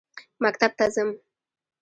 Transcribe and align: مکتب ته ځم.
مکتب 0.43 0.71
ته 0.77 0.85
ځم. 0.93 1.09